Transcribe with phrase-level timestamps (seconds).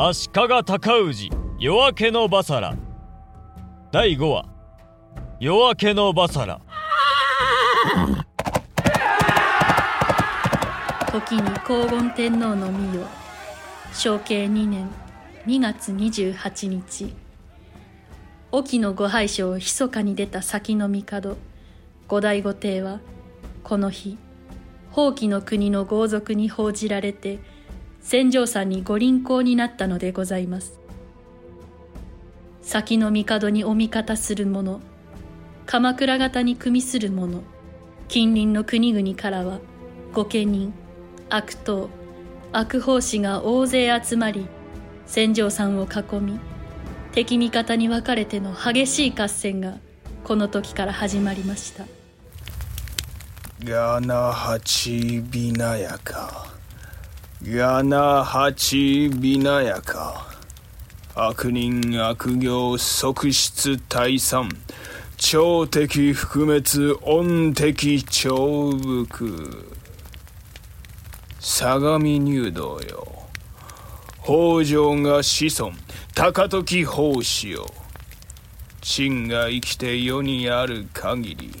[0.00, 1.28] 足利尊氏
[1.58, 2.76] 夜明けのバサラ。
[3.90, 4.46] 第5話
[5.40, 6.60] 夜明けのバサラ。
[11.10, 13.08] 時に黄金天皇の御代
[13.92, 14.88] 承慶2年
[15.48, 17.12] 2月28日。
[18.52, 21.36] 沖のご拝所を密かに出た先の帝
[22.06, 23.00] 後醍醐帝は
[23.64, 24.16] この日
[24.90, 27.40] 宝器の国の豪族に報じられて
[28.10, 30.80] 戦場山にご臨行になったのでございます。
[32.62, 34.80] 先の帝にお味方する者
[35.66, 37.42] 鎌倉方に組みする者
[38.08, 39.58] 近隣の国々からは
[40.14, 40.72] 御家人
[41.28, 41.90] 悪党
[42.50, 44.46] 悪法師が大勢集まり
[45.04, 46.40] 戦場山を囲み
[47.12, 49.74] 敵味方に分かれての激しい合戦が
[50.24, 51.84] この時から始まりました。
[53.64, 56.57] ガナハチビナヤカ
[57.40, 60.26] ガナハチビナヤカ
[61.14, 64.48] 悪人悪行即失退散。
[65.16, 69.64] 超敵覆滅恩敵超福
[71.38, 73.06] 相模入道よ。
[74.24, 75.72] 北条が子孫。
[76.16, 77.66] 高時法師よ。
[78.82, 81.52] 真が生きて世にある限り。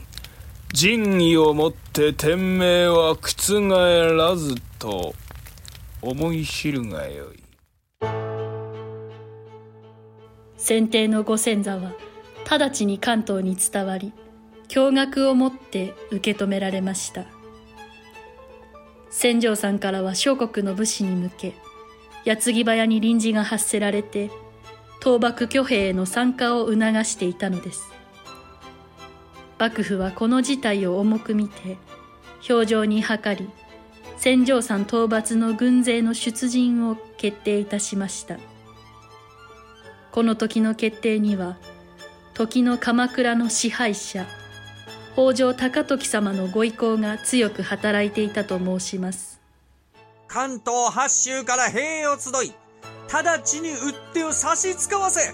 [0.72, 5.14] 仁義をもって天命は覆らずと。
[6.00, 7.42] 思い知るがよい。
[10.56, 11.92] 先帝のご先祖は
[12.48, 14.12] 直ちに関東に伝わり
[14.68, 17.24] 驚愕をもって受け止められました。
[19.10, 21.54] 戦場さんからは諸国の武士に向け
[22.24, 24.30] 矢継ぎ早に臨時が発せられて
[25.02, 27.92] 倒幕挙兵への参加を促していたのです。
[29.58, 31.76] 幕府はこの事態を重く見て
[32.48, 33.50] 表情に諮り
[34.18, 38.38] 戦場山討伐の軍勢の出陣を決定いたしました。
[40.10, 41.56] この時の決定には
[42.34, 44.26] 時の鎌倉の支配者
[45.12, 49.40] 北条高時様のご意向が強く働いていたと申します。
[50.26, 52.52] 関東八州から兵を集い
[53.12, 55.32] 直ちに打ってを差し使わせ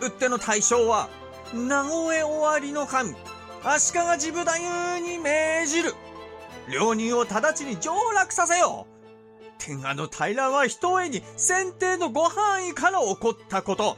[0.00, 1.08] 打っての対象は
[1.52, 3.14] 名古屋終わりの神
[3.64, 5.94] 足利治部太夫に命じる。
[6.72, 8.94] 両人を直ちに上洛させよう。
[9.58, 13.96] 天下の平はひとえに先帝のご範囲から起こったこと。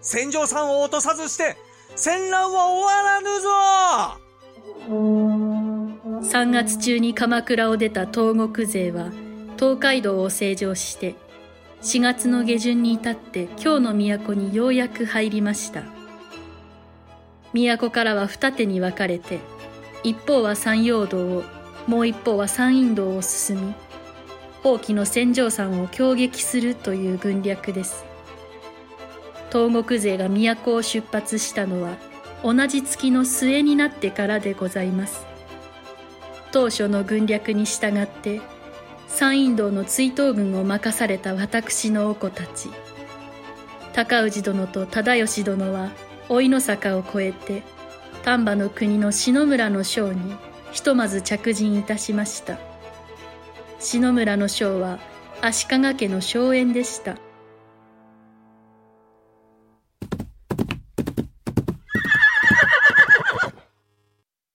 [0.00, 1.56] 戦場さんを落とさずして
[1.94, 3.48] 戦乱は終わらぬぞ。
[6.22, 9.10] 3月中に鎌倉を出た東国勢は
[9.58, 11.14] 東海道を成城して
[11.82, 15.82] 4月の下旬に至って京の都にようやく入りました。
[17.52, 19.40] 都からは二手に分かれて
[20.02, 21.42] 一方は山陽道を
[21.86, 23.74] もう一方は山陰道を進み
[24.62, 28.04] 宝器の戦場山を攻撃するという軍略です。
[29.50, 31.96] 東国勢が都を出発したのは
[32.44, 35.26] 同じ月の末になってからでございます。
[36.52, 38.40] 当初の軍略に従って
[39.06, 42.70] 山陰道の追討軍を任された私のお子たち
[43.92, 45.90] 高氏殿と忠義殿は
[46.28, 47.62] 老いの坂を越えて
[48.24, 50.34] 丹波の国の篠村の将に
[50.72, 52.58] ひとまず着陣いたしました
[53.78, 54.98] 篠村の将は
[55.40, 57.16] 足利家の荘園でした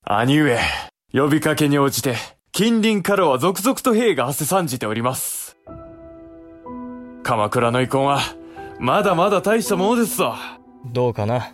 [0.07, 0.59] 兄上、
[1.11, 2.15] 呼びかけに応じて、
[2.51, 5.57] 近隣からは続々と兵が汗さんじております。
[7.23, 8.19] 鎌倉の遺恨は、
[8.79, 10.35] まだまだ大したものですぞ。
[10.85, 11.53] どうかな。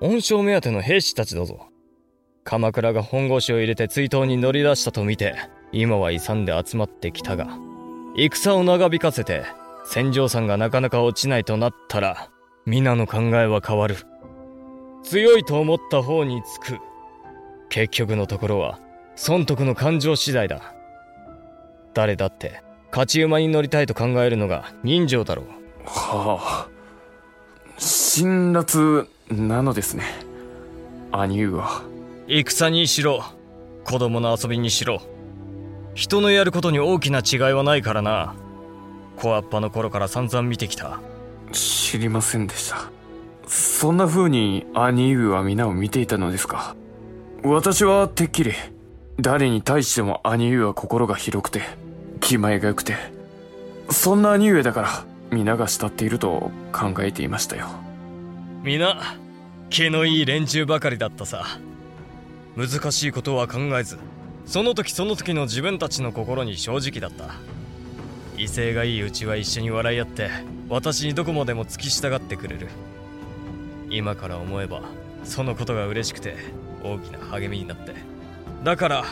[0.00, 1.65] 恩賞目当ての兵士たちだぞ。
[2.46, 5.34] 鎌倉が本腰を入れて追悼に乗り出したと見て、
[5.72, 7.58] 今は勇んで集まってきたが、
[8.16, 9.44] 戦を長引かせて、
[9.84, 12.30] 戦場さんがなかなか落ちないとなったら、
[12.64, 13.96] 皆の考えは変わる。
[15.02, 16.78] 強いと思った方につく。
[17.68, 18.78] 結局のところは、
[19.16, 20.72] 損得の感情次第だ。
[21.94, 22.62] 誰だって、
[22.92, 25.46] 勝ち馬に乗りたいと考えるのが人情だろう。
[25.84, 26.68] はあ。
[27.76, 30.04] 辛辣なのですね。
[31.10, 31.95] 兄上は。
[32.28, 33.22] 戦にしろ、
[33.84, 35.00] 子供の遊びにしろ。
[35.94, 38.34] 人のやることに大きな違いはないからな。
[39.16, 41.00] 小アッパの頃から散々見てきた。
[41.52, 42.90] 知りませんでした。
[43.46, 46.74] そんな風に兄上は皆を見ていたのですか？
[47.44, 48.52] 私はてっきり、
[49.20, 51.62] 誰に対しても兄上は心が広くて、
[52.20, 52.96] 気前が良くて、
[53.88, 54.88] そんな兄上だから、
[55.30, 57.68] 皆が慕っていると考えていましたよ。
[58.64, 59.00] 皆、
[59.70, 61.44] 気のいい連中ばかりだったさ。
[62.56, 63.98] 難しいことは考えず、
[64.46, 67.34] その時その時の自分たちの心に正直だった。
[68.38, 70.30] 威勢がいいうちは一緒に笑い合って
[70.68, 72.68] 私にどこまでも付き従ってくれる。
[73.90, 74.82] 今から思えば
[75.24, 76.36] そのことが嬉しくて
[76.82, 77.94] 大きな励みになって。
[78.64, 79.04] だから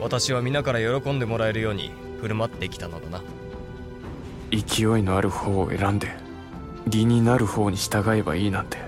[0.00, 3.22] 私は皆から喜んでもらえるように振る舞ってきたのだな。
[4.52, 6.12] 勢いのある方を選んで
[6.86, 8.78] 理になる方に従えばいいなんて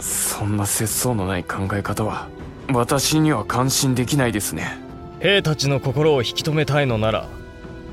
[0.00, 2.28] そんな節操のない考え方は
[2.70, 4.76] 私には感心できないですね。
[5.20, 7.26] 兵たちの心を引き止めたいのなら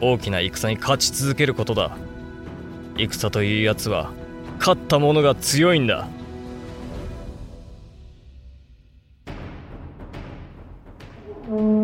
[0.02, 1.96] 大きな戦に勝ち続けることだ。
[2.98, 4.12] 戦というやつは
[4.60, 6.08] 勝った者が強いんだ。
[11.48, 11.76] 同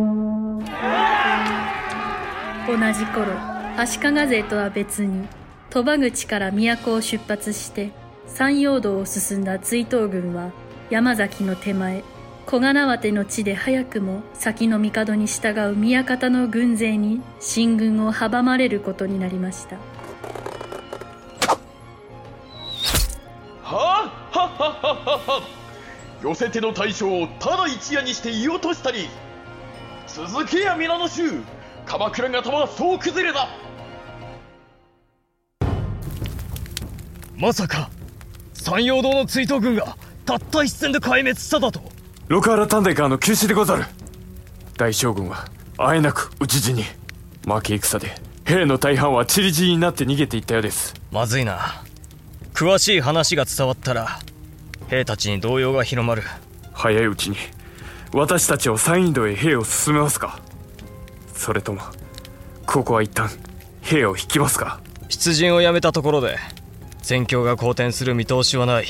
[2.93, 3.27] じ頃
[3.77, 5.27] 足利勢とは別に
[5.69, 7.91] 鳥羽口から都を出発して
[8.27, 10.51] 山陽道を進んだ追討軍は
[10.89, 12.03] 山崎の手前
[12.45, 19.77] 小金縄の地で早くも先の帝に従う宮方の軍勢に進軍を阻まれることになりました。
[23.63, 25.61] はあはっはっはっはっは
[26.21, 29.07] 寄せ手の大将をただ一夜にして言い落としたり。
[30.07, 31.41] 続けや皆の衆。
[31.85, 33.47] 鎌倉方は総崩れだ。
[37.37, 37.89] まさか
[38.53, 41.90] 山陽道の追討軍がたった一戦で壊滅しただと
[42.31, 43.83] 六原短大からの急死でござる。
[44.77, 46.85] 大将軍はあえなく討ち死に
[47.45, 50.93] 負け戦で兵の大半は散り散りになって逃げていったようです。
[51.11, 51.83] まずいな。
[52.53, 54.21] 詳しい話が伝わったら
[54.87, 56.23] 兵たちに動揺が広まる。
[56.71, 57.35] 早いうちに
[58.13, 60.39] 私たちを山陰道へ兵を進めますか。
[61.33, 61.81] それとも
[62.65, 63.29] ここは一旦
[63.81, 64.79] 兵を引きますか。
[65.09, 66.37] 出陣をやめたところで
[67.01, 68.85] 戦況が好転する見通しはない。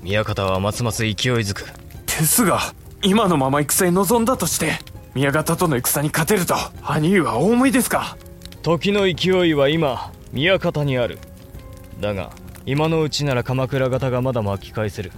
[0.00, 1.83] 宮方はますます勢いづく
[2.18, 2.60] ですが
[3.02, 4.78] 今のまま戦に臨んだとして
[5.14, 8.16] 宮方との戦に勝てると兄上はお思いですか？
[8.62, 11.18] 時の勢いは今宮方にある。
[12.00, 12.30] だが
[12.66, 15.12] 今のうちなら鎌倉方がまだ巻き返せる。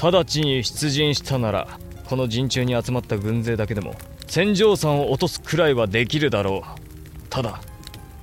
[0.00, 3.94] 直ちに出陣したならこの陣中に集まった軍勢だけでも
[4.26, 7.28] 戦場山を落とすくらいはできるだろう。
[7.30, 7.60] ただ。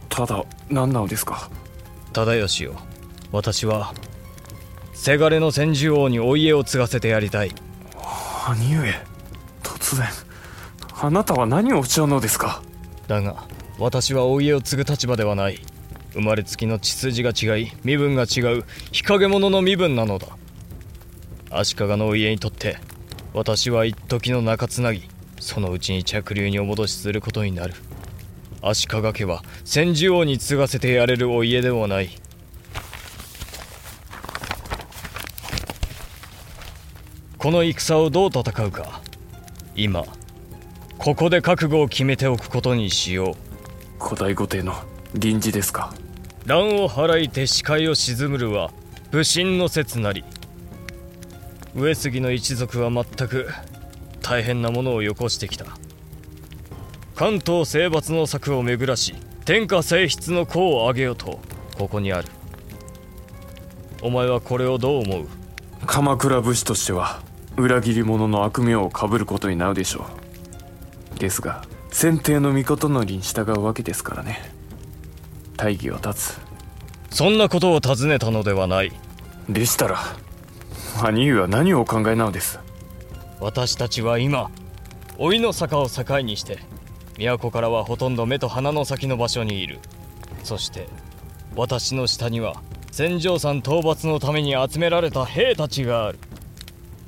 [0.10, 1.50] ただ何なのですか？
[2.14, 2.76] 忠義よ。
[3.32, 3.94] 私は
[5.04, 7.52] せがれの千住王にお家を継がせてやりたい。
[8.48, 8.94] 兄上
[9.64, 10.08] 突然
[10.94, 12.62] あなたは何をおっしゃるのですか？
[13.08, 13.48] だが
[13.80, 15.60] 私はお家を継ぐ立場ではない。
[16.14, 20.28] 生まれつきの血筋が違い身分が違う日陰者の身分なのだ。
[21.50, 22.78] 足利のお家にとって
[23.34, 25.10] 私は一時の中つなぎ
[25.40, 27.74] そのうちに着流にお戻しすることになる。
[28.62, 32.12] 足利家は千住王に継がせてやれるお家ではない
[37.42, 39.02] この戦をどう戦うか。
[39.76, 40.06] 今
[41.00, 43.36] ここで覚悟を決めておくことにしよう。
[44.00, 44.76] 古代御帝の
[45.16, 45.92] 臨時ですか。
[46.46, 48.70] 乱を払いて視界を沈むるは
[49.10, 50.24] 武神の説なり。
[51.76, 53.50] 上杉の一族は全く
[54.22, 55.66] 大変なものをよこしてきた。
[57.16, 59.16] 関東征伐の策を巡らし
[59.46, 61.40] 天下征出の功を挙げよと
[61.76, 62.28] ここにある。
[64.04, 65.28] お前はこれをどう思う？
[65.88, 67.24] 鎌倉武士としては
[67.58, 70.08] 裏切り者の悪名をかぶることになるでしょ
[71.16, 71.20] う。
[71.20, 74.40] ですが先帝の御事のりに従うわけですからね。
[75.58, 76.42] 大義は立つ。
[77.10, 78.92] そんなことを尋ねたのではない。
[79.50, 80.00] でしたら
[81.04, 82.60] 兄上は何をお考えなのです？
[83.40, 84.50] 私たちは今
[85.20, 86.60] 老いの坂を境にして
[87.18, 89.80] 都からはほとんど目と鼻の先の場所にいる。
[90.44, 90.88] そして
[91.56, 92.56] 私の下には
[92.92, 96.20] 戦場山討伐のために集められた兵たちがある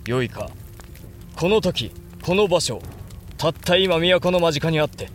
[0.06, 0.50] よいか。
[1.36, 1.92] この時
[2.24, 2.82] この場所
[3.38, 5.10] たった今都の間近にあって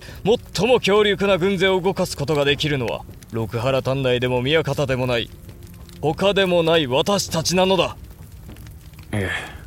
[0.54, 5.30] 最も強力な軍勢を動かすことができるのは六原短大でも宮方でもない
[6.00, 7.97] 他でもない私たちなのだ。
[9.12, 9.59] ええ。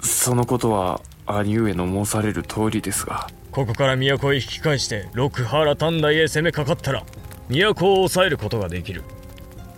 [0.00, 3.28] そのことは兄上の申される通りですが。
[3.50, 7.04] ここから都へ引き返して六原短大へ攻めかかったら
[7.48, 9.02] 都を抑えることができる。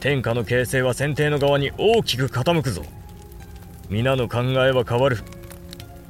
[0.00, 2.82] 天下の形勢は先帝の側に大きく傾くぞ
[3.90, 5.18] 皆の考えは変わる。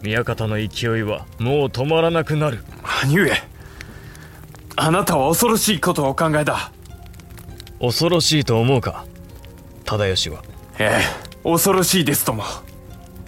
[0.02, 2.62] 宮方の勢いはもう止まらなくなる。
[3.02, 3.32] 兄上
[4.76, 6.72] あなたは恐ろしいことをお考えだ。
[7.80, 9.04] 恐ろしいと思うか？
[9.84, 10.42] 忠義は。
[10.78, 11.02] ええ
[11.44, 12.44] 恐ろしいですとも。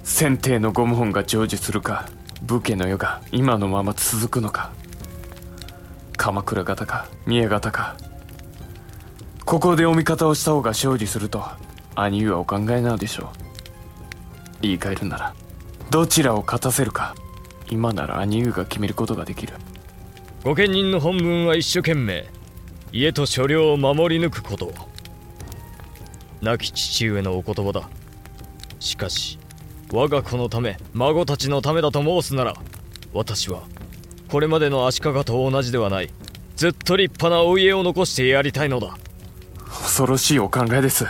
[0.03, 2.09] 先帝のご謀反が成就するか
[2.43, 4.73] 武家の世が今のまま続くのか
[6.17, 7.97] 鎌倉方か宮方か。
[9.45, 11.45] ここでお味方をした方が勝利すると
[11.95, 13.50] 兄上はお考えなのでしょう
[14.63, 15.35] 言い換えるなら
[15.91, 17.15] どちらを勝たせるか
[17.69, 19.55] 今なら兄上が決めることができる。
[20.43, 22.27] 御家人の本分は一生懸命
[22.93, 24.73] 家と所領を守り抜くこと。
[26.43, 27.89] 亡き父上のお言葉だ。
[28.81, 29.39] しかし
[29.93, 32.55] 我が子のため孫たちのためだと申すなら
[33.13, 33.63] 私は
[34.29, 36.11] これまでの足利と同じではない
[36.57, 38.97] ずっと立派なお家を残してやりたいのだ。
[39.67, 41.07] 恐ろしいお考えです。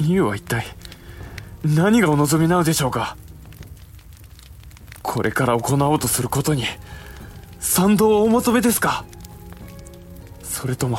[0.00, 0.64] 兄上は一体
[1.64, 3.16] 何がお望みなのでしょうか？
[5.02, 6.64] これから行おうとすることに
[7.58, 9.04] 賛同をお求めですか？
[10.42, 10.98] それとも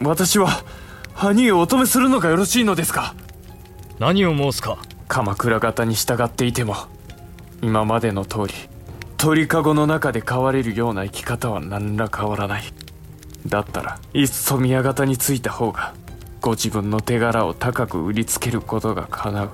[0.00, 0.62] 私は
[1.14, 3.14] 兄上をお止めするのがよろしいのですか？
[3.98, 4.78] 何を申すか？
[5.08, 6.76] 鎌倉方に従っていても
[7.62, 8.54] 今までの通り
[9.16, 12.62] 鳥かごの中で飼われるような生き方は何ら変わらない。
[13.46, 15.94] だったらいっそ宮方についた方が
[16.40, 19.50] ご自分の手柄を高く売りつけることが叶う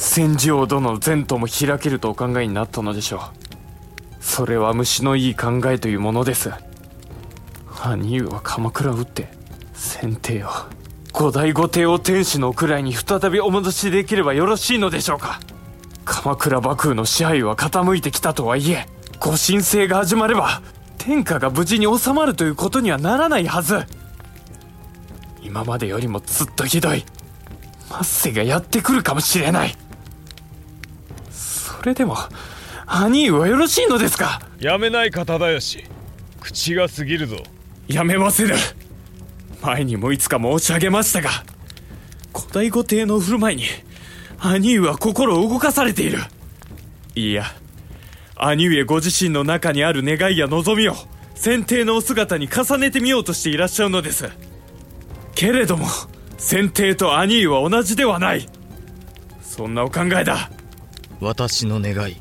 [0.00, 3.20] 千事王殿の前途も開けるとお考えになったのでしょう。
[4.18, 6.50] それは虫のいい考えというものです。
[7.82, 9.28] 兄上は鎌倉を打って
[9.74, 10.48] 先帝を。
[11.12, 15.38] 後醍醐帝王天使の位に再びお戻しできればよろしいのでしょうか。
[16.06, 18.86] 鎌倉幕府の支配は傾いてきたとはいえ
[19.20, 20.62] ご神聖が始まれば
[20.96, 23.84] 天下が無事に収まるということにはならないはず。
[25.42, 27.04] 今までよりもずっとひどい。
[28.02, 29.76] 末世がやってくるかもしれない。
[31.80, 32.14] それでも
[32.86, 34.42] 兄上はよろしいのですか？
[34.58, 35.82] やめないか忠義
[36.38, 37.38] 口が過ぎるぞ。
[37.88, 38.54] やめませぬ
[39.62, 41.30] 前にもいつか申し上げましたが
[42.38, 43.62] 古代御帝の振る舞いに
[44.38, 46.18] 兄上は心を動かされている。
[47.14, 47.44] いや
[48.36, 50.94] 兄上ご自身の中にある願いや望みを
[51.34, 54.28] 先帝のお姿に重ねてみようとしていらっしゃるのです。
[55.34, 55.86] けれども
[56.36, 58.46] 先帝と兄上は同じではない。
[59.40, 60.50] そんなお考えだ
[61.20, 62.16] 私の願い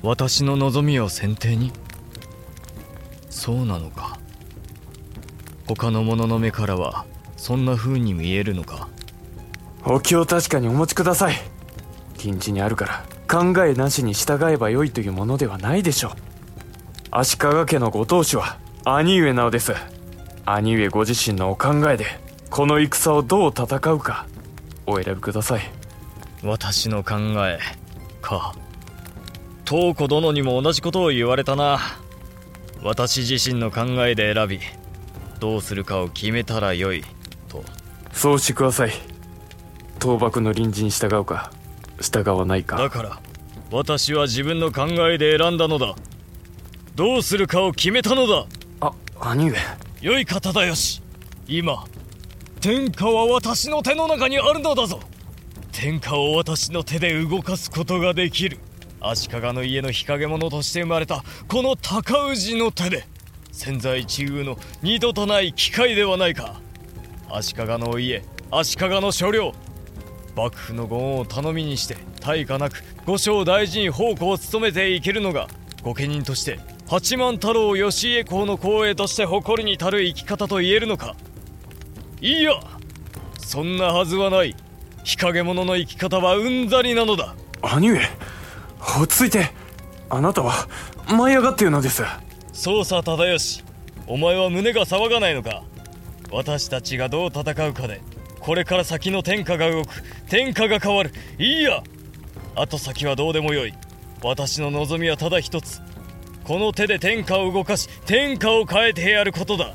[0.00, 1.72] 私の望みを先帝に？
[3.28, 4.20] そうなのか。
[5.66, 7.04] 他の者の目からは
[7.36, 8.88] そんな風に見えるのか。
[9.84, 11.34] お気を確かにお持ちください。
[12.16, 16.12] 近地にあるから考えなしに従えばよいというものではないでしょう。
[17.10, 19.74] 足利家のご当主は兄上なのです。
[20.44, 22.06] 兄上ご自身のお考えで
[22.50, 24.28] この戦をどう戦うか
[24.86, 25.62] お選びください。
[26.44, 27.16] 私の考
[27.48, 27.58] え
[28.26, 28.52] か。
[29.64, 31.78] 東子殿にも同じことを言われたな。
[32.82, 34.60] 私自身の考えで選び
[35.40, 37.04] どうするかを決めたらよい
[37.48, 37.64] と。
[38.12, 38.92] そうしてください。
[40.00, 41.52] 倒幕の臨時に従うか
[42.00, 42.76] 従わないか。
[42.76, 43.20] だから
[43.70, 45.94] 私は自分の考えで選んだのだ。
[46.96, 48.46] どうするかを決めたのだ。
[48.80, 49.58] あ兄上。
[50.00, 51.00] 良い方だよし。
[51.46, 51.84] 今
[52.60, 54.98] 天下は私の手の中にあるのだぞ
[55.78, 58.56] 天下を私の手で動かすことができる。
[58.98, 63.06] 足利の家の日陰者として生まれたこの高氏の手で
[63.52, 66.62] 千載一遇の二度とない機会ではないか。
[67.28, 69.52] 足利の家足利の所領
[70.34, 75.46] 幕府のご恩を頼みにして大化なく御所大事に奉公を務めていけるのが
[75.82, 81.14] 御家人として八幡太郎義家公の光栄として誇りに足る生き方と言えるのか。
[82.22, 82.52] いや
[83.36, 84.56] そんなはずはない。
[85.06, 87.36] 日陰者の生き方はうんざりなのだ。
[87.62, 88.00] 兄上
[88.80, 89.52] 落ち着いて。
[90.10, 90.52] あなたは
[91.08, 92.02] 舞い上がっているのです。
[92.52, 93.62] そうさ忠義
[94.08, 95.62] お前は胸が騒がないのか。
[96.32, 98.00] 私たちがどう戦うかで
[98.40, 100.02] これから先の天下が動く。
[100.28, 101.12] 天下が変わる。
[101.38, 101.84] いいや。
[102.56, 103.74] 後先はどうでもよい。
[104.24, 105.80] 私の望みはただ一つ。
[106.42, 109.72] この手で天下を動かし天下を変えてやることだ。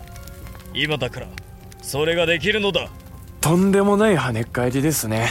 [0.73, 1.27] 今だから
[1.81, 2.89] それができるのだ
[3.41, 5.29] とんでもない跳ねっ返りですね。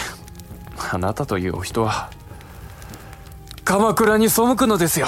[0.92, 2.10] あなたというお人は
[3.64, 5.06] 鎌倉に背くのですよ。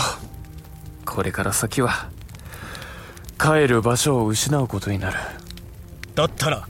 [1.05, 2.09] これから先は
[3.39, 5.17] 帰る場所を失うことになる。
[6.15, 6.69] だったら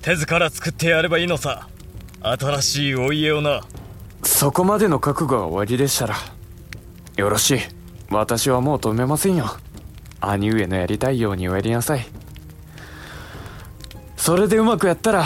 [0.00, 1.68] 手ずから作ってやればいいのさ。
[2.22, 3.60] 新しいお家をな。
[4.22, 6.14] そこまでの覚悟が終わりでしたら
[7.16, 7.58] よろしい。
[8.10, 9.46] 私はもう止めませんよ。
[10.20, 12.06] 兄上のやりたいようにおやりなさい。
[14.16, 15.24] それでうまくやったら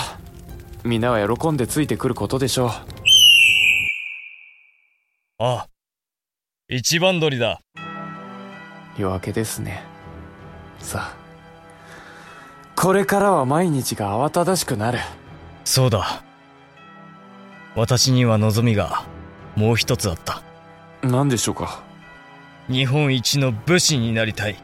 [0.85, 2.71] 皆は喜んでついてくることでしょう。
[5.41, 5.67] ああ
[6.69, 7.61] 一番鳥だ。
[8.97, 9.85] 夜明けですね。
[10.79, 11.17] さあ
[12.75, 14.99] これからは毎日が慌ただしくなる。
[15.65, 16.23] そうだ。
[17.75, 19.05] 私には望みが
[19.57, 20.43] もう一つあった。
[21.03, 21.83] 何でしょうか？
[22.69, 24.57] 日本一の武士になりたい。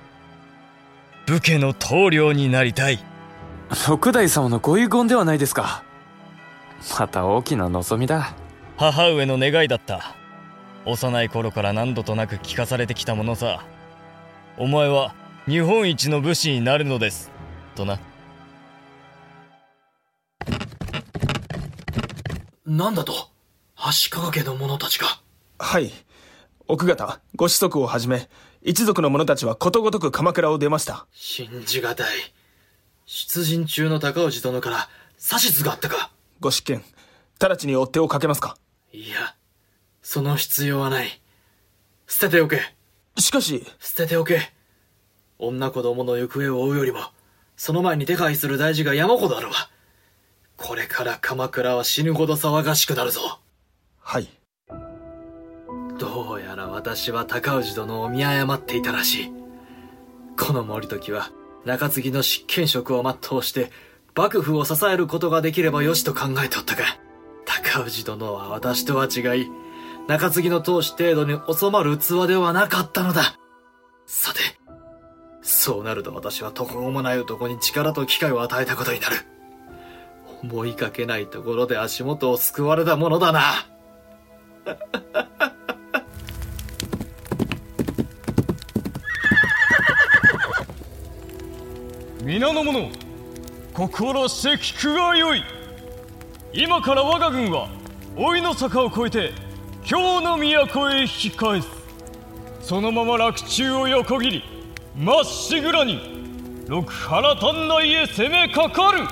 [1.27, 2.99] 武家の棟梁になりたい。
[3.89, 5.83] 六代様のご遺言ではないですか
[6.99, 8.35] また大きな望みだ。
[8.77, 10.15] 母上の願いだった。
[10.87, 13.65] 幼い頃から何度となく聞かされてきたものさ。
[14.59, 15.15] お前は
[15.47, 17.31] 日本一の武士になるのです。
[17.75, 17.99] とな。
[22.67, 23.31] なんだと？
[23.77, 25.07] 足利家の者たちが。
[25.59, 25.93] はい。
[26.67, 28.29] 奥方、ご子息をはじめ、
[28.63, 31.07] 一族の者たちはことごとく鎌倉を出ました。
[31.13, 32.07] 信じがたい。
[33.07, 34.89] 出陣中の高氏殿から
[35.21, 36.11] 指図があったか
[36.45, 36.85] ご執権、
[37.41, 38.59] 直ちに追っ手をかけますか？
[38.93, 39.35] いや
[40.03, 41.09] その必要はない。
[42.07, 42.61] 捨てておけ。
[43.17, 44.53] しかし、捨てておけ。
[45.39, 46.99] 女子供の行方を追うよりも
[47.57, 49.55] その前に手配する大事が山ほどあるわ。
[50.59, 53.41] これから鎌倉は死ぬほど騒がしくなるぞ。
[54.01, 54.29] はい。
[55.99, 59.33] どうやら私は高氏殿を見誤っていたらしい。
[60.39, 61.31] この森時は
[61.65, 63.73] 中継ぎの執権職を全うして
[64.17, 66.85] 幕府を支えることができればよしと考えておったが
[67.45, 69.51] 高氏殿は私とは違い
[70.07, 73.39] 中継ぎの当主程度に収まる器ではなかったのだ。
[74.07, 74.41] さて
[75.41, 79.17] そうなると私は途方もない男に力と機会を与えたことになる。
[80.43, 83.41] 思いかけないところで足元を救われたものだな。
[92.23, 92.91] 皆の者
[93.75, 95.43] 心して聞くがよい。
[96.53, 97.69] 今から我が軍は
[98.17, 99.33] 老いの坂を越えて
[99.83, 101.69] 京の都へ引き返す。
[102.61, 104.45] そのまま洛中を横切り
[104.97, 105.99] まっしぐらに
[106.69, 109.09] 六原丹内へ攻めかかる。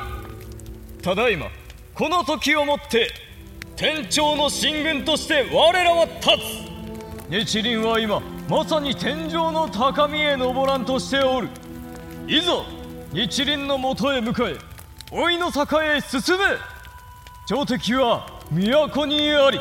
[1.02, 1.46] ただいま
[1.92, 3.10] この時をもって
[3.74, 6.28] 天朝の進軍として我らは立
[7.28, 7.58] つ。
[7.58, 11.48] 日輪は今まさに天井の高みへ登らんとしておる。
[12.28, 12.62] いざ
[13.12, 14.56] 日輪のもとへ向かえ
[15.12, 16.44] 老いの坂へ進め
[17.46, 19.60] 朝敵は都にあり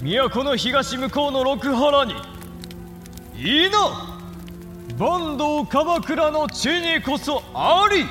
[0.00, 2.14] 都の東向こうの六原に
[3.36, 3.78] いいな。
[4.96, 8.04] 坂東鎌倉の地にこそあり。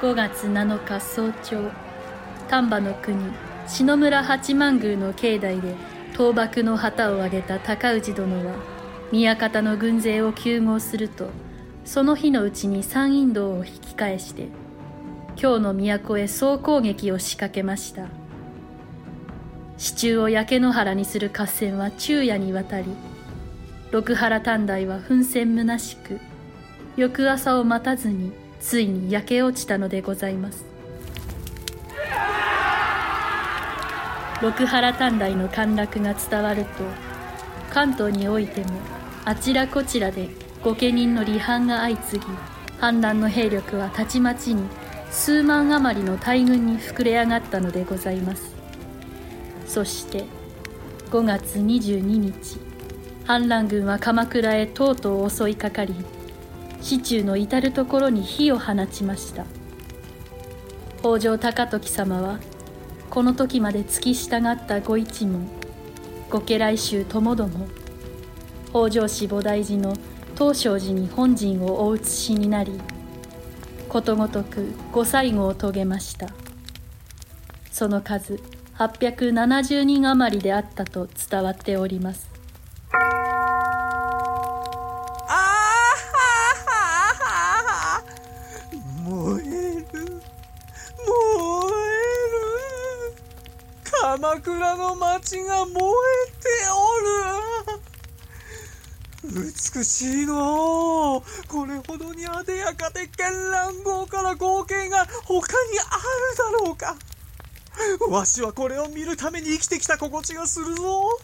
[0.00, 1.70] 5月7日早朝
[2.48, 5.76] 丹波の国篠村八幡宮の境内で
[6.12, 8.56] 倒幕の旗を上げた高氏殿は
[9.12, 11.28] 宮方の軍勢を救護すると
[11.84, 14.48] その日のうちに山陰道を引き返して
[15.36, 18.08] 京の都へ総攻撃を仕掛けました。
[19.78, 22.88] 支柱を焼け野原にする合戦は昼夜にわたり
[23.92, 26.18] 六原短大は奮戦むなしく
[26.96, 30.69] 翌朝を待たずについに焼け落ちたのでございます。
[34.42, 36.70] 六原短大の陥落が伝わると
[37.68, 38.68] 関東においても
[39.24, 40.28] あちらこちらで
[40.64, 42.26] 御家人の離反が相次ぎ
[42.78, 44.66] 反乱の兵力はたちまちに
[45.10, 48.54] 数万余りの大軍に膨れ上がったのでございます。
[49.66, 50.24] そして
[51.10, 52.58] 5月22日
[53.24, 55.94] 反乱軍は鎌倉へとうとう襲いかかり
[56.80, 59.44] 市中の至る所に火を放ちました。
[61.02, 62.40] 北条高時様は
[63.10, 65.48] この時まで付き従ったご一門。
[66.30, 67.66] 御家来衆ともども
[68.68, 69.96] 北条氏菩提寺の
[70.38, 72.80] 東照寺に本陣をお移しになり
[73.88, 76.28] ことごとくご最後を遂げました。
[77.72, 78.40] その数
[78.78, 82.30] 870人余りであったと伝わっております。
[94.10, 95.78] 鎌倉の町が燃え
[96.42, 96.48] て
[99.22, 99.44] おる。
[99.44, 106.96] 美しいのこれほどにあでやかで絢爛豪華な光景が他にあるだろうか。
[108.10, 111.20] わしはこれを見るために生きてきた心地がするぞ。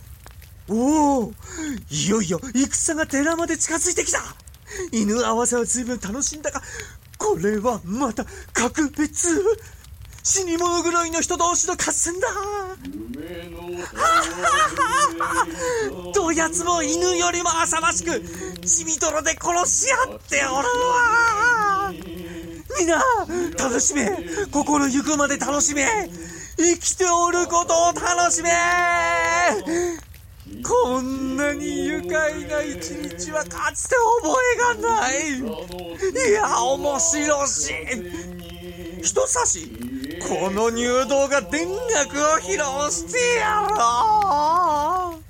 [0.68, 1.32] おお
[1.90, 4.20] いよいよ戦が寺まで近づいてきた。
[4.92, 6.62] 犬合わせは随分楽しんだが
[7.18, 9.42] これはまた格別。
[10.28, 12.26] 死に物狂いの人同士の合戦だ。
[16.12, 18.20] どやつも犬よりも浅ましく
[18.66, 21.92] 血みどろで殺し合っておるわ
[22.76, 23.00] みんな
[23.56, 24.18] 楽しめ。
[24.50, 26.10] 心ゆくまで楽しめ。
[26.56, 28.50] 生きておることを楽しめ。
[30.64, 35.38] こんなに愉快な一日はかつて覚えがない。
[35.38, 35.42] い
[36.32, 37.72] や面白し。
[39.02, 39.70] 人差し
[40.20, 43.76] この入道が田楽を披露してやろ
[45.12, 45.26] う。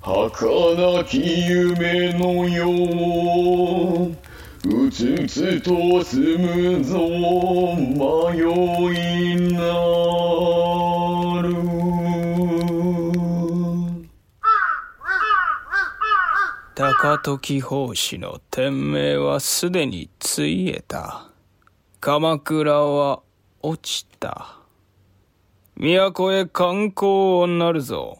[0.00, 2.68] 儚き夢のよ
[4.10, 4.16] う
[4.66, 6.98] うつつと住むぞ
[7.78, 8.38] 迷
[8.92, 9.58] いな
[11.42, 11.54] る。
[16.74, 21.28] 高時法師の天命はすでについえた。
[22.00, 23.20] 鎌倉は
[23.66, 24.58] 落ちた。
[25.74, 27.06] 都へ観光
[27.40, 28.18] をなるぞ。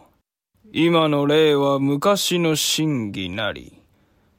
[0.72, 3.82] 今の例は昔の真偽なり。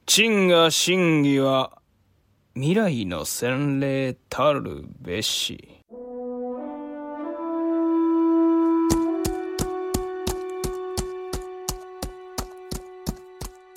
[0.06, 1.78] 陳が真偽は
[2.54, 5.76] 未来の洗礼たるべし。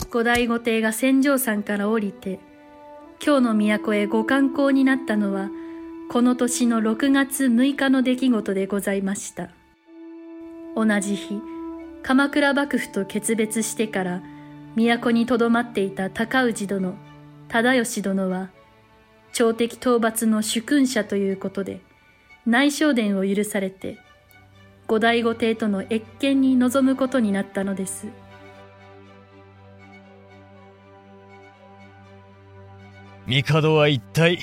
[0.10, 2.40] 後醍醐帝が戦場山から降りて、
[3.20, 5.52] 京の都へご観光になったのは、
[6.12, 9.52] この年の6月6日の出来事でございました。
[10.76, 11.40] 同じ日、
[12.02, 14.24] 鎌倉幕府と決別してから、
[14.76, 16.96] 都に留まっていた高氏殿、
[17.48, 18.50] 忠義殿は、
[19.34, 21.80] 朝敵討伐の主君者ということで、
[22.44, 24.00] 内省殿を許されて、
[24.88, 28.08] 後醍醐帝との謁見に臨むことになったのです。
[33.28, 34.40] 帝は一体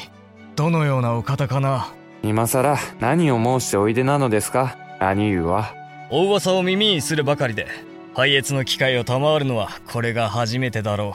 [0.57, 1.93] どのようなお方かな？
[2.23, 4.79] 今さら何を申しておいでなのですか？
[5.01, 5.75] 兄上は
[6.11, 7.67] お噂を耳にするばかりで
[8.15, 11.15] 拝謁の機会を賜るのはこれが初めてだろ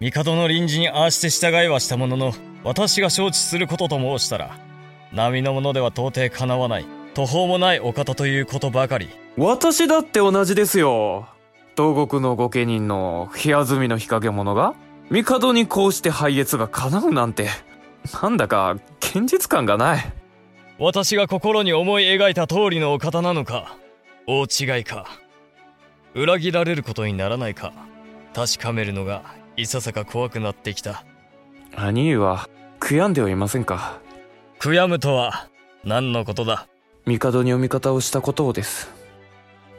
[0.00, 0.04] う。
[0.10, 2.32] 帝の臨時にああして従いはしたものの
[2.64, 4.58] 私が承知することと申したら
[5.12, 9.10] 並のものでは到底かなわない途方もないお方ということばかり。
[9.36, 11.28] 私だって同じですよ。
[11.76, 14.74] 東国の御家人の部屋住みの日陰者が
[15.10, 17.48] 帝にこうして拝謁が叶うなんて、
[18.22, 20.12] なんだか現実感がない。
[20.78, 23.76] 私が心に思い描いた通りのお方なのか、
[24.26, 25.06] 大違いか。
[26.14, 27.72] 裏切られることにならないか、
[28.34, 29.22] 確かめるのが
[29.56, 31.04] いささか怖くなってきた。
[31.76, 32.48] 兄上は
[32.80, 34.00] 悔やんではいませんか？
[34.60, 35.48] 悔やむとは
[35.84, 36.66] 何のことだ？
[37.06, 38.90] 帝にお味方をしたことをです。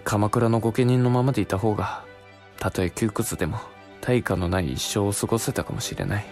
[0.03, 2.03] 鎌倉の御家人のままでいた方が、
[2.59, 3.59] たとえ窮屈でも
[4.01, 6.25] 対価のない一生を過ごせたかもしれない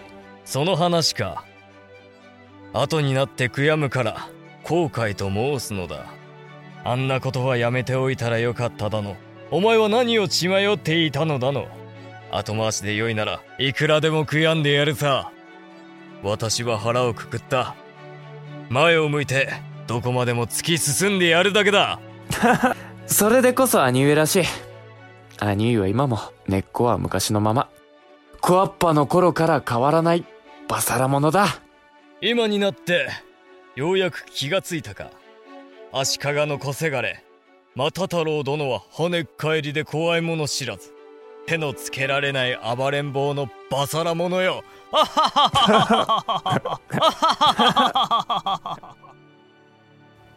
[0.44, 1.44] その話か
[2.74, 4.28] 後になって悔やむから
[4.64, 6.06] 後悔と申すのだ。
[6.84, 9.16] あんなことはやめておいたらよかっただの。
[9.50, 11.68] お前は何を血迷っていたのだの。
[12.32, 15.30] 後回しでよいならいくらでも悔やんでやるさ。
[16.22, 17.76] 私は腹をくくった。
[18.70, 19.48] 前を向いて
[19.86, 22.00] どこまでも突き進んでやるだけだ。
[23.06, 24.44] それでこそ兄上らしい。
[25.38, 27.68] 兄上は今も根っこは昔のまま。
[28.40, 30.24] クワッパの頃から変わらない
[30.68, 31.63] バサラ者だ。
[32.26, 33.06] 今になって、
[33.76, 35.10] ようやく気がついたか。
[35.92, 37.22] 足利の小せがれ、
[37.76, 40.94] 又太郎殿は跳ねっ返りで怖いもの知らず。
[41.44, 44.64] 手のつけられない暴れん坊のバサラ者よ。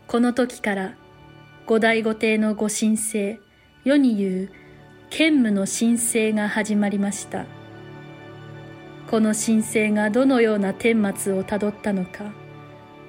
[0.07, 0.97] この時から
[1.65, 3.39] 後醍醐帝のご神聖
[3.85, 4.51] 世に言う
[5.09, 7.45] 兼務の申請が始まりました
[9.09, 12.25] この申請がどのような顛末をたどったのか。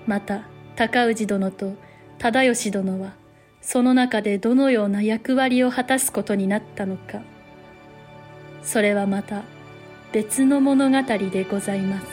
[0.06, 0.42] また
[0.76, 1.74] 高氏殿と
[2.18, 3.14] 忠義殿は
[3.60, 7.20] その中でどのような役割を果たすことになったのか。
[8.62, 9.42] それはまた
[10.12, 12.06] 別の物語でございます。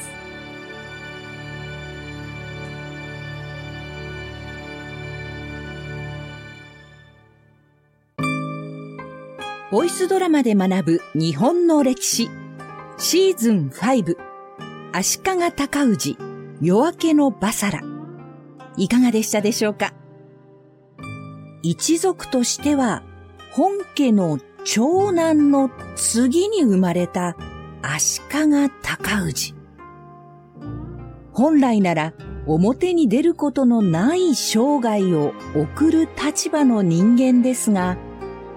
[9.71, 12.44] ボイスドラマで学ぶ日本の歴史。
[12.97, 14.15] シーズン5
[14.93, 16.17] 足利尊氏
[16.61, 17.81] 夜明けのバサラ。
[18.77, 19.93] いかがでしたでしょうか？
[21.61, 23.03] 一族としては
[23.51, 27.35] 本家の長男の次に生まれた
[27.81, 28.25] 足利
[28.81, 29.55] 尊氏。
[31.33, 32.13] 本来なら
[32.47, 37.97] 表に出ることのない生涯を送る立場の人間ですが、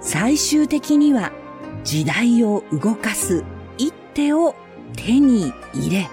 [0.01, 1.33] 最終的には
[1.83, 3.43] 時代を動かす
[4.19, 4.57] 手を
[4.97, 6.09] 手に入れ、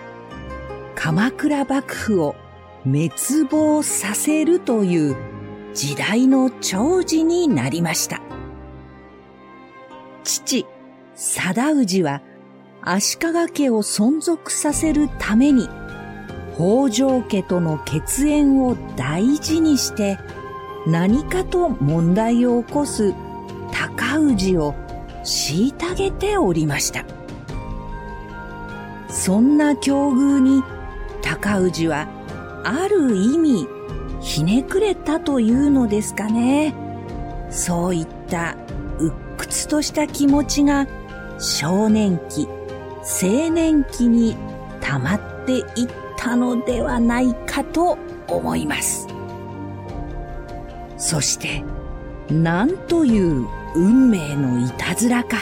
[0.93, 2.35] 鎌倉幕府を
[2.83, 3.09] 滅
[3.49, 5.15] 亡させるという
[5.73, 8.21] 時代の長寿になりました。
[10.23, 10.67] 父、
[11.15, 12.21] 貞氏は
[12.83, 15.67] 足利家を存続させるために
[16.53, 20.19] 北条家との血縁を大事にして
[20.85, 23.15] 何かと問題を起こす
[23.71, 24.75] 高氏を
[25.23, 27.14] 虐げておりました。
[29.15, 30.61] そんな境遇に
[31.21, 32.09] 高氏は
[32.65, 33.67] ある意味
[34.19, 36.75] ひねくれたというのですかね。
[37.49, 38.57] そういった
[38.99, 40.85] 鬱屈とした気持ちが
[41.39, 42.47] 少年期、
[43.23, 44.35] 青年期に
[44.81, 45.65] 溜まっていっ
[46.17, 47.97] たのではないかと
[48.27, 49.07] 思います。
[50.97, 51.63] そして、
[52.29, 55.37] なんという運命のいたずらか。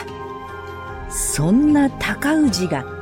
[1.10, 2.93] そんな高氏が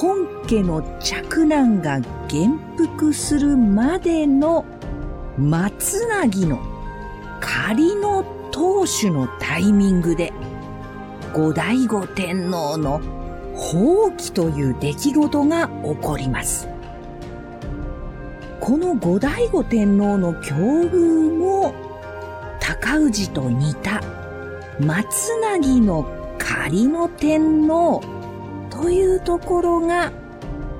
[0.00, 4.64] 本家の嫡男が元服するまでの
[5.36, 6.58] 松なぎの
[7.38, 10.32] 仮の当主のタイミングで
[11.34, 13.02] 後醍醐天皇の
[13.54, 16.66] 放棄という出来事が起こります。
[18.58, 21.74] この後醍醐天皇の境遇も
[22.58, 24.00] 高氏と似た
[24.80, 26.06] 松なぎの
[26.38, 28.19] 仮の天皇
[28.80, 30.10] というところが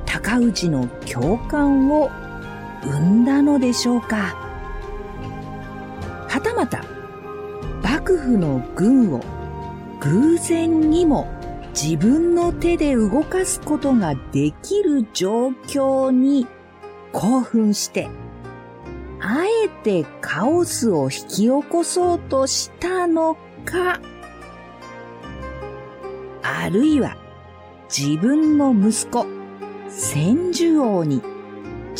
[0.07, 2.11] 高氏の共感を
[2.83, 4.35] 生んだのでしょうか。
[6.27, 6.83] はたまた
[7.83, 9.21] 幕府の軍を
[10.01, 11.29] 偶然にも
[11.75, 16.47] 自分の手で動かすことができる状況に
[17.13, 18.09] 興奮して、
[19.21, 23.37] あえてカオスを引き起こそうとしたの
[23.67, 24.01] か、
[26.43, 27.20] あるいは
[27.91, 29.27] 自分の息子、
[29.89, 31.23] 千住王に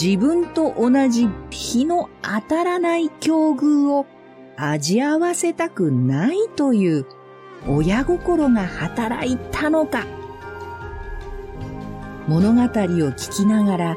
[0.01, 4.07] 自分と同じ日の当たらない境遇を
[4.57, 7.07] 味合わせたくないという
[7.67, 10.07] 親心が働いたのか。
[12.29, 13.97] 物語を聞きながら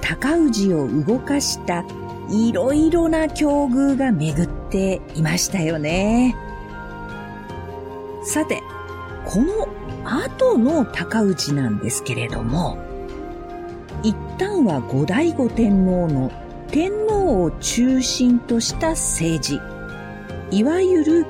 [0.00, 1.84] 高氏を動かした
[2.28, 6.34] いろいろな境遇が巡っていましたよね。
[8.24, 8.60] さて、
[9.24, 9.68] この
[10.04, 12.78] 後の高氏なんですけれども、
[14.02, 16.30] 一旦は後醍醐天皇の
[16.70, 19.60] 天皇を中心とした政治、
[20.50, 21.26] いわゆる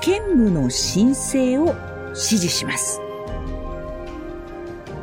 [0.00, 1.74] 兼務の申請を
[2.14, 3.00] 支持します。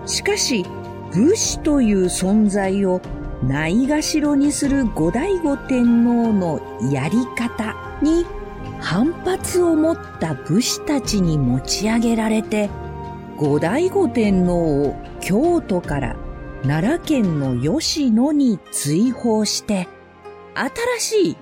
[0.06, 0.66] しかし、
[1.14, 3.02] 武士という存在を
[3.44, 6.60] ないがしろにする後醍醐天皇の
[6.92, 8.26] やり方に
[8.80, 12.70] 反発を持った武士たちに持ち上げられて、
[13.44, 16.16] 後醍醐天皇を京都から
[16.62, 19.90] 奈良県の吉野に追放して、
[20.98, 21.38] 新しい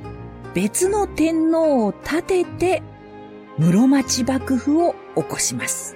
[0.55, 2.81] 別の天皇を立てて
[3.59, 5.95] 室町幕府を起こします。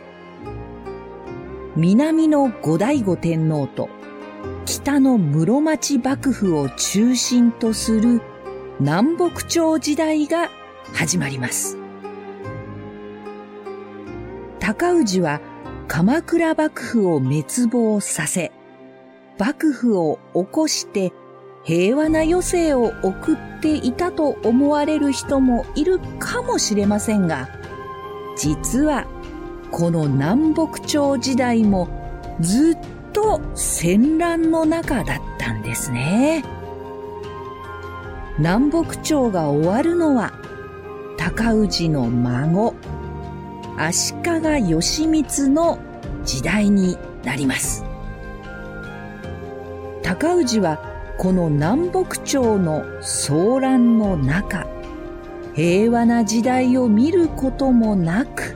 [1.75, 3.89] 南の後醍醐天皇と
[4.65, 8.21] 北の室町幕府を中心とする
[8.79, 10.51] 南北朝時代が
[10.93, 11.79] 始まります。
[14.59, 15.41] 高氏は
[15.87, 18.51] 鎌倉幕府を滅亡させ、
[19.37, 21.13] 幕府を起こして
[21.63, 27.49] 平和な余生を送っていたと思われる人もいるかもしれませんが、
[28.35, 29.05] 実は
[29.71, 31.87] この南北朝時代も
[32.39, 32.77] ずっ
[33.13, 36.43] と戦乱の中だったんですね。
[38.37, 40.33] 南北朝が終わるのは
[41.17, 42.73] 高氏の孫、
[43.77, 45.79] 足利義満の
[46.23, 47.83] 時代になります。
[50.01, 50.79] 高氏は
[51.17, 54.67] この南北朝の騒乱の中、
[55.53, 58.55] 平和な時代を見ることもなく、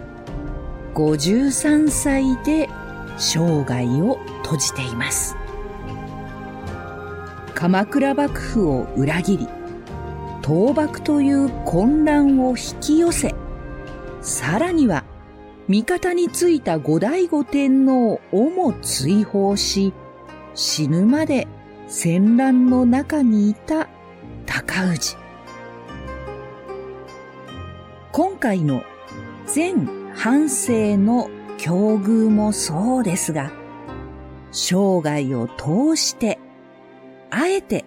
[0.93, 2.69] 53歳で
[3.17, 5.36] 生涯を閉じています。
[7.55, 9.47] 鎌倉幕府を裏切り、
[10.41, 13.36] 倒幕という混乱を引き寄せ、
[14.21, 15.03] さらには
[15.69, 19.93] 味方についた後醍醐天皇をも追放し、
[20.55, 21.47] 死ぬまで
[21.88, 23.88] 戦乱の中にいた
[24.47, 25.15] 高氏。
[28.12, 28.82] 今回の
[29.45, 31.29] 全半生の
[31.60, 33.51] 境遇もそうですが、
[34.51, 36.39] 生涯を通して、
[37.29, 37.86] あえて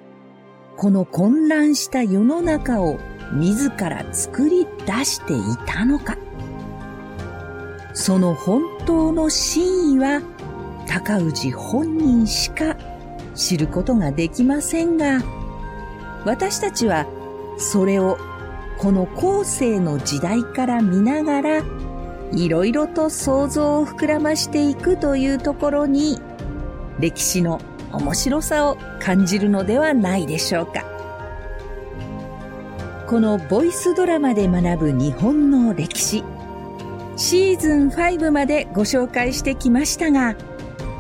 [0.76, 3.00] この混乱した世の中を
[3.34, 6.16] 自ら作り出していたのか。
[7.94, 10.22] その本当の真意は
[10.86, 12.76] 高氏本人しか
[13.34, 15.22] 知ることができませんが、
[16.24, 17.06] 私たちは
[17.58, 18.18] それを
[18.78, 21.62] この後世の時代から見ながら、
[22.32, 26.20] いろいろと想像を膨らましていくというところに、
[26.98, 27.60] 歴史の
[27.92, 30.84] 面白さを感じるのではないでしょうか。
[33.06, 36.24] このボイスドラマで学ぶ日本の歴史、
[37.16, 40.36] シーズン5までご紹介してきましたが、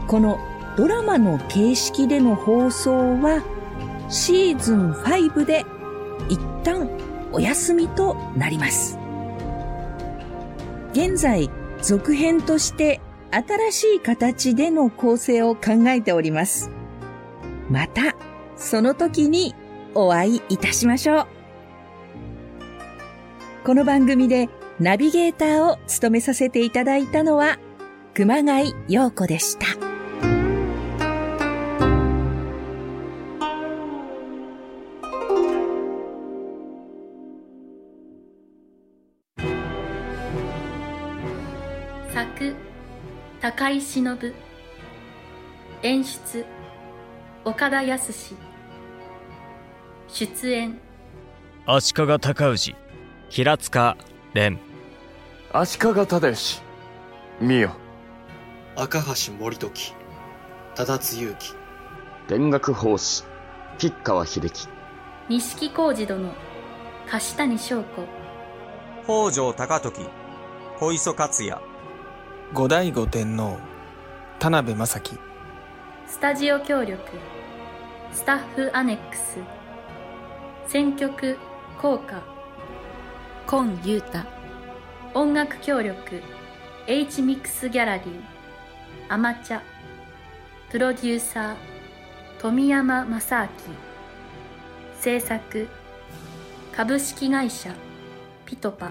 [0.08, 0.38] この
[0.76, 3.42] ドラマの形式での放送は
[4.08, 5.64] シーズン5で
[6.28, 6.88] 一旦
[7.32, 8.98] お休みとなります。
[10.92, 16.70] 現在、続編として新しい形での構成を考えております。
[17.70, 18.14] また、
[18.56, 19.54] その時に
[19.94, 21.26] お会いいたしましょう。
[23.64, 24.50] この番組で
[24.82, 27.56] ナビゲーターを務めさせていただいたのは、
[28.14, 29.66] 熊谷陽子でした。
[42.12, 42.56] 作
[43.40, 44.34] 高井忍。
[45.84, 46.44] 演出
[47.44, 48.34] 岡田康。
[50.08, 50.80] 出演。
[51.66, 52.74] 足利尊氏
[53.28, 53.96] 平塚
[54.34, 54.71] 蓮
[55.54, 56.62] 足利忠義。
[57.38, 57.72] 見よ。
[58.74, 59.92] 赤橋森時。
[60.74, 61.54] 忠津勇樹。
[62.26, 63.22] 田楽法師。
[63.76, 64.66] 吉川秀樹。
[65.28, 66.30] 錦小路殿。
[67.06, 68.06] 樫谷翔子。
[69.04, 70.08] 北条高時。
[70.80, 71.58] 小磯克也。
[72.54, 73.58] 後醍醐天皇
[74.38, 75.18] 田辺正樹。
[76.06, 76.98] スタジオ協力。
[78.10, 79.36] スタッフアネックス。
[80.66, 81.36] 選曲
[81.78, 82.22] 効果。
[83.46, 84.41] 今優太
[85.14, 86.22] 音楽協力
[86.86, 88.06] H ミックスギャラリー
[89.10, 89.60] アマチャ
[90.70, 91.56] プロデューサー
[92.40, 93.48] 富山正明
[94.98, 95.68] 制作
[96.74, 97.74] 株式会社
[98.46, 98.90] ピトパ。